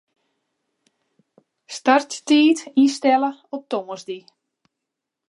Starttiid 1.75 2.59
ynstelle 2.85 3.31
op 3.55 3.63
tongersdei. 3.75 4.19